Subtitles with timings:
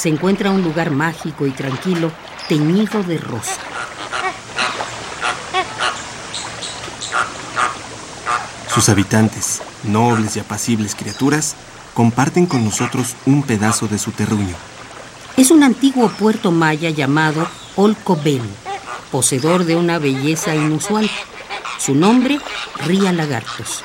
[0.00, 2.10] se encuentra un lugar mágico y tranquilo
[2.48, 3.60] teñido de rosa.
[8.72, 11.54] Sus habitantes, nobles y apacibles criaturas,
[11.92, 14.54] comparten con nosotros un pedazo de su terruño.
[15.36, 18.40] Es un antiguo puerto maya llamado Olcobel,
[19.12, 21.10] poseedor de una belleza inusual.
[21.78, 22.40] Su nombre,
[22.86, 23.84] Ría Lagartos.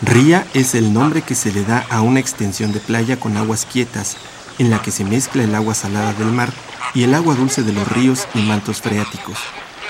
[0.00, 3.66] Ría es el nombre que se le da a una extensión de playa con aguas
[3.70, 4.16] quietas,
[4.60, 6.52] en la que se mezcla el agua salada del mar
[6.92, 9.38] y el agua dulce de los ríos y mantos freáticos.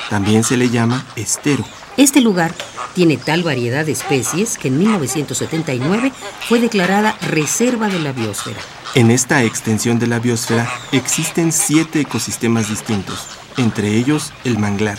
[0.09, 1.65] También se le llama estero.
[1.97, 2.55] Este lugar
[2.95, 6.13] tiene tal variedad de especies que en 1979
[6.49, 8.61] fue declarada Reserva de la Biosfera.
[8.95, 13.27] En esta extensión de la biosfera existen siete ecosistemas distintos,
[13.57, 14.99] entre ellos el manglar.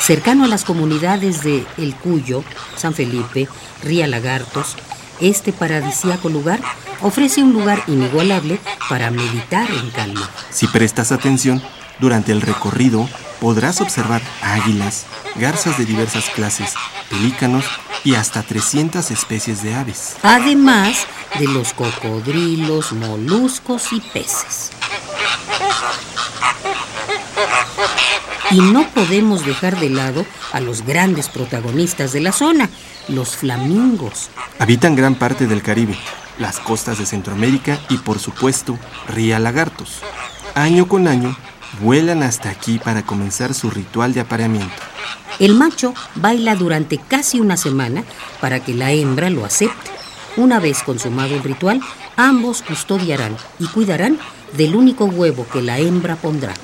[0.00, 2.44] Cercano a las comunidades de El Cuyo,
[2.76, 3.48] San Felipe,
[3.82, 4.76] Ría Lagartos,
[5.20, 6.60] este paradisíaco lugar
[7.02, 10.28] ofrece un lugar inigualable para meditar en calma.
[10.50, 11.62] Si prestas atención,
[11.98, 13.08] durante el recorrido
[13.40, 15.06] podrás observar águilas,
[15.36, 16.74] garzas de diversas clases,
[17.10, 17.64] pelícanos
[18.04, 20.16] y hasta 300 especies de aves.
[20.22, 21.06] Además
[21.38, 24.70] de los cocodrilos, moluscos y peces.
[28.50, 32.70] Y no podemos dejar de lado a los grandes protagonistas de la zona,
[33.08, 34.30] los flamingos.
[34.58, 35.96] Habitan gran parte del Caribe,
[36.38, 40.00] las costas de Centroamérica y por supuesto Ría Lagartos.
[40.54, 41.36] Año con año
[41.80, 44.74] vuelan hasta aquí para comenzar su ritual de apareamiento.
[45.40, 48.04] El macho baila durante casi una semana
[48.40, 49.90] para que la hembra lo acepte.
[50.36, 51.80] Una vez consumado el ritual,
[52.16, 54.18] ambos custodiarán y cuidarán
[54.56, 56.54] del único huevo que la hembra pondrá.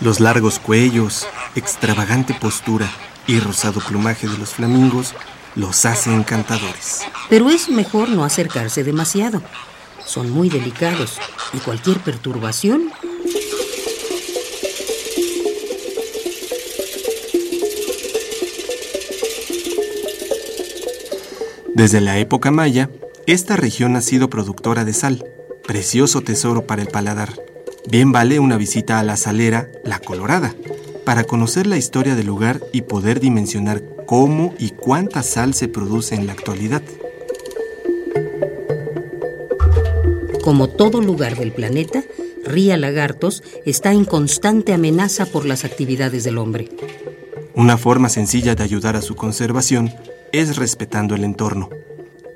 [0.00, 2.90] Los largos cuellos, extravagante postura
[3.26, 5.14] y rosado plumaje de los flamingos
[5.54, 7.02] los hace encantadores.
[7.30, 9.42] Pero es mejor no acercarse demasiado.
[10.04, 11.18] Son muy delicados
[11.52, 12.92] y cualquier perturbación
[21.74, 22.88] Desde la época maya,
[23.26, 25.24] esta región ha sido productora de sal,
[25.66, 27.34] precioso tesoro para el paladar.
[27.88, 30.54] Bien vale una visita a la salera La Colorada,
[31.04, 36.14] para conocer la historia del lugar y poder dimensionar cómo y cuánta sal se produce
[36.14, 36.82] en la actualidad.
[40.42, 42.04] Como todo lugar del planeta,
[42.44, 46.68] Ría Lagartos está en constante amenaza por las actividades del hombre.
[47.54, 49.92] Una forma sencilla de ayudar a su conservación
[50.32, 51.70] es respetando el entorno.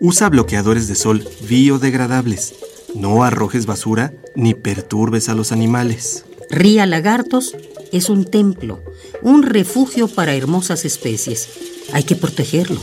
[0.01, 2.55] Usa bloqueadores de sol biodegradables.
[2.95, 6.25] No arrojes basura ni perturbes a los animales.
[6.51, 7.55] Ría Lagartos
[7.93, 8.83] es un templo,
[9.23, 11.49] un refugio para hermosas especies.
[11.93, 12.81] Hay que protegerlo.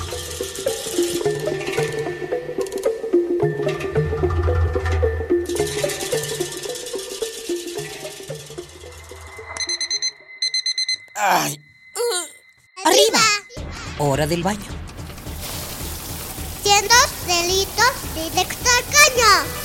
[11.15, 11.59] Ay.
[12.83, 13.21] Arriba.
[13.97, 14.59] Hora del baño.
[16.61, 16.95] Siendo
[17.25, 19.64] delitos directo al caño.